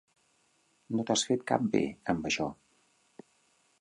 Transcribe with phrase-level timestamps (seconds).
[0.99, 1.83] No t'has fet cap bé
[2.15, 2.49] amb això.